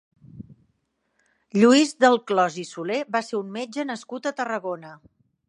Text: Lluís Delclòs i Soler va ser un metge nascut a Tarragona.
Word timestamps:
Lluís 1.63 1.93
Delclòs 2.05 2.57
i 2.63 2.67
Soler 2.71 2.99
va 3.17 3.23
ser 3.29 3.39
un 3.43 3.53
metge 3.59 3.87
nascut 3.93 4.31
a 4.31 4.35
Tarragona. 4.43 4.99